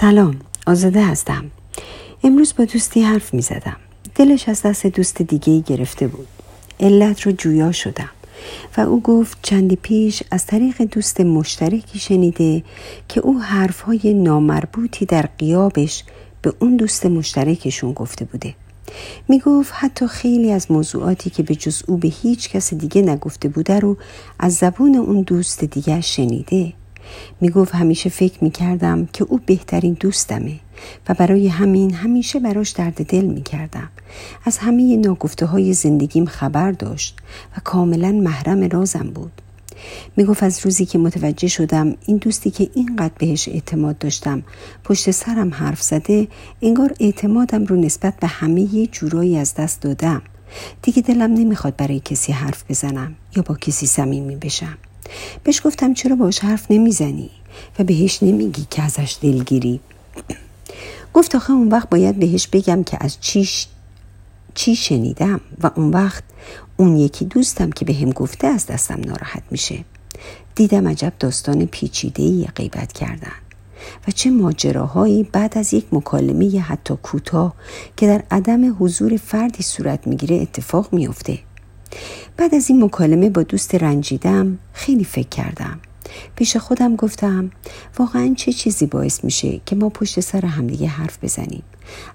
[0.00, 1.44] سلام آزاده هستم.
[2.24, 3.76] امروز با دوستی حرف می زدم.
[4.14, 6.26] دلش از دست دوست دیگه گرفته بود.
[6.80, 8.08] علت رو جویا شدم.
[8.76, 12.62] و او گفت چندی پیش از طریق دوست مشترکی شنیده
[13.08, 16.04] که او حرفهای نامربوطی در قیابش
[16.42, 18.54] به اون دوست مشترکشون گفته بوده.
[19.28, 23.48] می گفت حتی خیلی از موضوعاتی که به جز او به هیچ کس دیگه نگفته
[23.48, 23.96] بوده رو
[24.38, 26.72] از زبون اون دوست دیگه شنیده.
[27.40, 30.60] می گفت همیشه فکر می کردم که او بهترین دوستمه
[31.08, 33.88] و برای همین همیشه براش درد دل می کردم.
[34.44, 37.16] از همه ناگفته های زندگیم خبر داشت
[37.56, 39.32] و کاملا محرم رازم بود.
[40.16, 44.42] می گفت از روزی که متوجه شدم این دوستی که اینقدر بهش اعتماد داشتم
[44.84, 46.28] پشت سرم حرف زده
[46.62, 50.22] انگار اعتمادم رو نسبت به همه یه جورایی از دست دادم
[50.82, 54.78] دیگه دلم نمی‌خواد برای کسی حرف بزنم یا با کسی صمیمی بشم
[55.44, 57.30] بهش گفتم چرا باش حرف نمی‌زنی
[57.78, 59.80] و بهش نمیگی که ازش دلگیری.
[61.14, 63.66] گفت آخه اون وقت باید بهش بگم که از چیش
[64.54, 66.24] چی شنیدم و اون وقت
[66.76, 69.84] اون یکی دوستم که به هم گفته از دستم ناراحت میشه.
[70.54, 73.32] دیدم عجب داستان پیچیده ای غیبت کردن
[74.08, 77.54] و چه ماجراهایی بعد از یک مکالمه حتی کوتاه
[77.96, 81.38] که در عدم حضور فردی صورت می‌گیره اتفاق میافته.
[82.36, 85.80] بعد از این مکالمه با دوست رنجیدم خیلی فکر کردم.
[86.36, 87.50] پیش خودم گفتم
[87.98, 91.62] واقعا چه چیزی باعث میشه که ما پشت سر همدیگه حرف بزنیم؟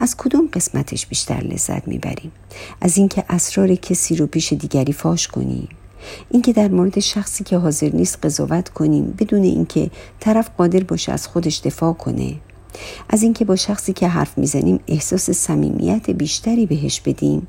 [0.00, 2.32] از کدوم قسمتش بیشتر لذت می‌بریم؟
[2.80, 5.68] از اینکه اسرار کسی رو پیش دیگری فاش کنیم؟
[6.30, 11.26] اینکه در مورد شخصی که حاضر نیست قضاوت کنیم بدون اینکه طرف قادر باشه از
[11.26, 12.34] خودش دفاع کنه؟
[13.08, 17.46] از اینکه با شخصی که حرف می‌زنیم احساس صمیمیت بیشتری بهش بدیم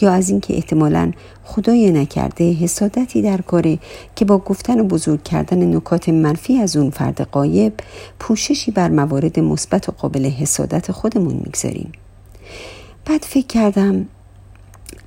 [0.00, 1.12] یا از اینکه احتمالا
[1.44, 3.78] خدای نکرده حسادتی در کاره
[4.16, 7.72] که با گفتن و بزرگ کردن نکات منفی از اون فرد قایب
[8.18, 11.92] پوششی بر موارد مثبت و قابل حسادت خودمون می‌گذاریم.
[13.04, 14.06] بعد فکر کردم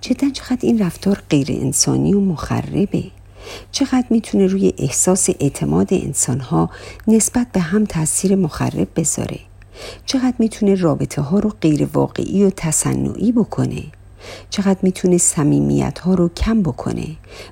[0.01, 3.03] جدا چقدر این رفتار غیر انسانی و مخربه.
[3.71, 6.69] چقدر می‌تونه روی احساس اعتماد انسانها
[7.07, 9.39] نسبت به هم تاثیر مخرب بذاره.
[10.05, 13.83] چقدر می‌تونه رابطه ها رو غیر واقعی و تصنعی بکنه؟
[14.49, 17.07] چقدر می‌تونه سمیمیت ها رو کم بکنه؟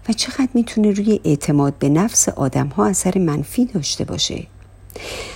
[0.09, 4.47] و چقدر می‌تونه روی اعتماد به نفس آدم ها اثر منفی داشته باشه؟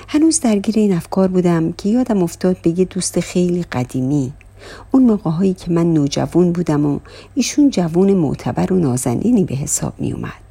[0.07, 4.33] هنوز درگیر این افکار بودم که یادم افتاد به یه دوست خیلی قدیمی.
[4.91, 6.99] اون موقع هایی که من نوجوان بودم و
[7.35, 10.44] ایشون جوون معتبر و نازنینی به حساب می اومد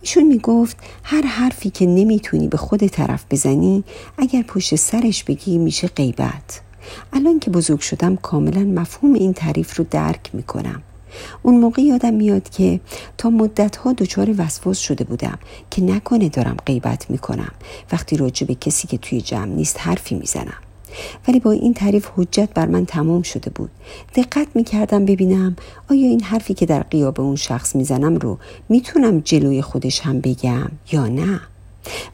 [0.00, 3.84] ایشون می گفت هر حرفی که نمی‌تونی به خود طرف بزنی
[4.18, 6.60] اگر پشت سرش بگی میشه غیبت.
[7.12, 10.82] الان که بزرگ شدم کاملا مفهوم این تعریف رو درک می‌کنم.
[11.42, 12.80] اون موقع یادم میاد که
[13.18, 15.38] تا مدت ها دچار وسواس شده بودم
[15.70, 17.52] که نکنه دارم غیبت می‌کنم.
[17.92, 20.65] وقتی راجع به کسی که توی جمع نیست حرفی می‌زنم.
[21.28, 23.70] ولی با این تعریف حجت بر من تمام شده بود.
[24.14, 25.56] دقت می‌کردم ببینم
[25.90, 30.70] آیا این حرفی که در قیاب اون شخص می‌زنم رو می‌تونم جلوی خودش هم بگم
[30.92, 31.40] یا نه؟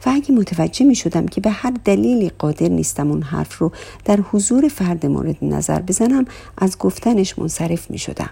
[0.05, 3.71] و اگه متوجه می شدم که به هر دلیلی قادر نیستم اون حرف رو
[4.05, 6.25] در حضور فرد مورد نظر بزنم
[6.57, 8.29] از گفتنش منصرف می شدم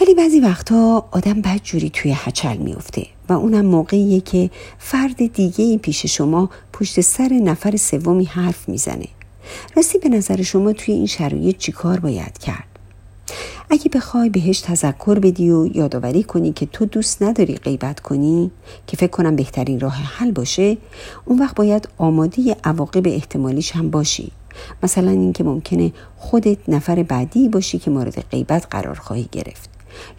[0.00, 5.78] ولی بعضی وقتها آدم بد جوری توی هچل میفته و اونم موقعیه که فرد دیگه
[5.78, 9.06] پیش شما پشت سر نفر سومی حرف می‌زنه.
[9.76, 12.64] راستی به نظر شما توی این شرایط چیکار باید کرد؟
[13.70, 18.50] اگه بخوای بهش تذکر بدی و یادآوری کنی که تو دوست نداری غیبت کنی
[18.86, 20.76] که فکر کنم بهترین راه حل باشه
[21.24, 24.32] اون وقت باید آماده عواقب احتمالیش هم باشی.
[24.82, 29.70] مثلا اینکه ممکنه خودت نفر بعدی باشی که مورد غیبت قرار خواهی گرفت.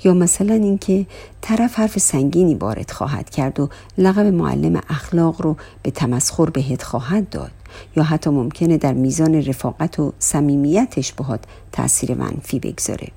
[0.03, 1.05] یا مثلا اینکه
[1.41, 7.29] طرف حرف سنگینی وارد خواهد کرد و لقب معلم اخلاق رو به تمسخر بهت خواهد
[7.29, 7.51] داد.
[7.95, 11.39] یا حتی ممکنه در میزان رفاقت و صمیمیتش باهات
[11.71, 13.07] تاثیر منفی بگذاره.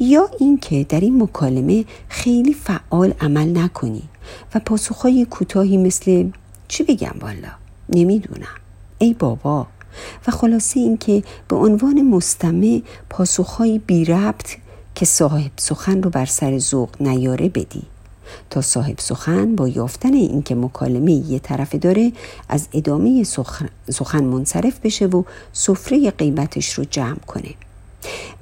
[0.00, 4.02] یا اینکه در این مکالمه خیلی فعال عمل نکنی
[4.54, 6.30] و پاسخهای کوتاهی مثل
[6.68, 7.48] چی بگم والا؟
[7.88, 8.56] نمی‌دونم.
[8.98, 9.66] ای بابا.
[10.26, 14.56] و خلاصه اینکه به عنوان مستمع پاسخهایی بی ربط
[14.94, 17.82] که صاحب سخن رو بر سر ذوق نیاره بدی.
[18.50, 22.12] تا صاحب سخن با یافتن اینکه مکالمه یه طرف داره
[22.48, 23.24] از ادامه
[23.90, 25.22] سخن منصرف بشه و
[25.52, 27.54] سفره قیمتش رو جمع کنه.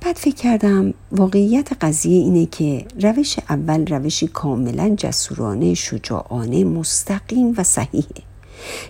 [0.00, 7.62] بعد فکر کردم واقعیت قضیه اینه که روش اول روشی کاملا جسورانه شجاعانه مستقیم و
[7.62, 8.22] صحیحه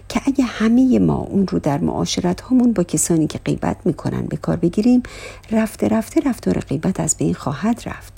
[0.09, 4.37] که اگه همه ما اون رو در معاشرت همون با کسانی که غیبت می‌کنن به
[4.37, 5.03] کار بگیریم
[5.51, 8.18] رفته رفته رفتار غیبت از بین خواهد رفت.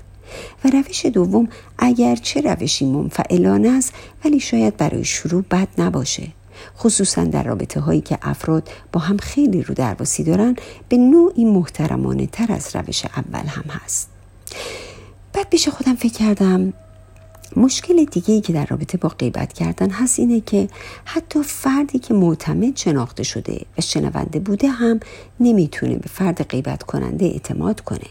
[0.64, 1.48] و روش دوم
[1.78, 3.92] اگر چه روشی منفعلانه است
[4.24, 6.28] ولی شاید برای شروع بد نباشه.
[6.78, 10.56] خصوصا در رابطه هایی که افراد با هم خیلی رو درواسی دارن
[10.88, 14.08] به نوعی محترمانه تر از روش اول هم هست.
[15.32, 16.72] بعد پیش خودم فکر کردم
[17.56, 20.68] مشکل دیگه ای که در رابطه با غیبت کردن هست اینه که
[21.04, 25.00] حتی فردی که معتمد شناخته شده و شنونده بوده هم
[25.40, 28.06] نمی‌تونه به فرد غیبت کننده اعتماد کنه.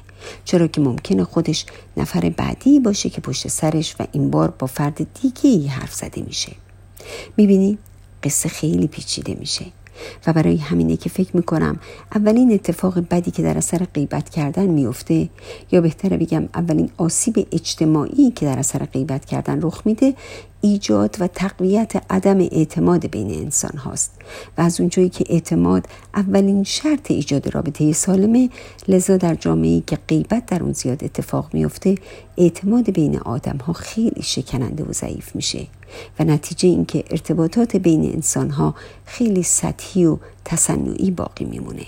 [0.46, 1.66] چرا که ممکنه خودش
[1.98, 6.22] نفر بعدی باشه که پشت سرش و این بار با فرد دیگه ای حرف زده
[6.22, 6.52] میشه.
[7.38, 7.78] می‌بینی؟
[8.24, 9.66] قصه خیلی پیچیده میشه.
[10.28, 11.80] و برای همینه که فکر می‌کنم
[12.16, 15.30] اولین اتفاق بدی که در اثر غیبت کردن میفته
[15.72, 20.14] یا بهتره بگم اولین آسیب اجتماعی که در اثر غیبت کردن رخ میده
[20.62, 24.12] ایجاد و تقویت عدم اعتماد بین انسان هاست.
[24.58, 25.86] و از اونجایی که اعتماد
[26.16, 28.50] اولین شرط ایجاد رابطه سالمه
[28.88, 31.96] لذا در جامعه که غیبت در اون زیاد اتفاق میفته
[32.38, 35.68] اعتماد بین آدم ها خیلی شکننده و ضعیف میشه.
[36.20, 41.86] و نتیجه اینکه ارتباطات بین انسان ها خیلی سطحی و تصنعی باقی میمونه.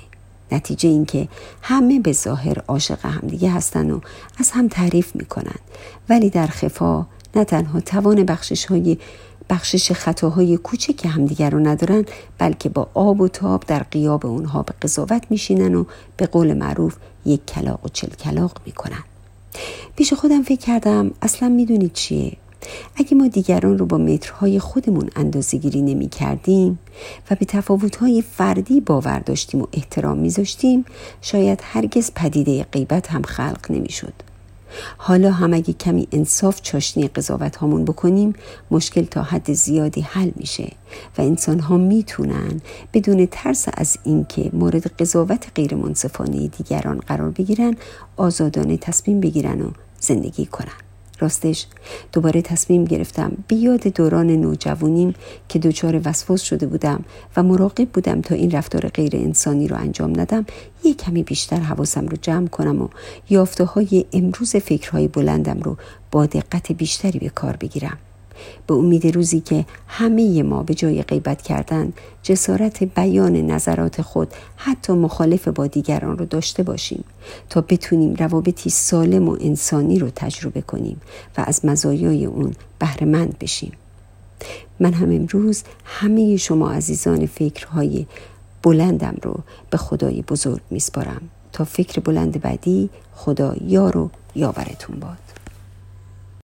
[0.51, 1.27] نتیجه اینکه
[1.61, 3.99] همه به ظاهر عاشق همدیگه هستن و
[4.37, 5.59] از هم تعریف می‌کنن.
[6.09, 8.97] ولی در خفا نه تنها توان بخشش های
[9.49, 12.05] بخشش خطاهای کوچک که همدیگر رو ندارن
[12.37, 15.85] بلکه با آب و تاب در قیاب اونها به قضاوت میشینن و
[16.17, 16.95] به قول معروف
[17.25, 19.03] یک کلاق و چل کلاق می‌کنن
[19.95, 22.37] پیش خودم فکر کردم اصلا می‌دونید چیه
[22.95, 26.79] اگه ما دیگران رو با مترهای خودمون اندازه گیری نمی کردیم
[27.31, 30.85] و به تفاوتهای فردی باور داشتیم و احترام میذاشتیم
[31.21, 34.13] شاید هرگز پدیده غیبت هم خلق نمی شد.
[34.97, 38.33] حالا هم اگه کمی انصاف چاشنی قضاوت هامون بکنیم
[38.71, 40.71] مشکل تا حد زیادی حل میشه
[41.17, 42.61] و انسان ها می‌تونن
[42.93, 47.75] بدون ترس از اینکه مورد قضاوت غیر منصفانه دیگران قرار بگیرن
[48.17, 50.90] آزادانه تصمیم بگیرن و زندگی کنن.
[51.21, 51.65] راستش.
[52.13, 55.13] دوباره تصمیم گرفتم بیاد دوران نوجوانیم
[55.49, 57.03] که دچار وسواس شده بودم
[57.37, 60.45] و مراقب بودم تا این رفتار غیر انسانی رو انجام ندم.
[60.83, 62.87] یک کمی بیشتر حواسم رو جمع کنم و
[63.29, 65.77] یافته های امروز فکرهای بلندم رو
[66.11, 67.97] با دقت بیشتری به کار بگیرم.
[68.67, 71.93] به امید روزی که همه ما به جای غیبت کردن
[72.23, 77.03] جسارت بیان نظرات خود حتی مخالف با دیگران رو داشته باشیم
[77.49, 81.01] تا بتونیم روابطی سالم و انسانی رو تجربه کنیم
[81.37, 83.71] و از مزایای اون بهرهمند بشیم.
[84.79, 88.05] من هم امروز همه شما عزیزان فکرهای
[88.63, 89.39] بلندم رو
[89.69, 91.21] به خدای بزرگ میسپارم.
[91.53, 95.30] تا فکر بلند بعدی خدا یار و یاورتون باد.